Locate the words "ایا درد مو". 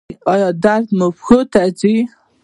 0.33-1.07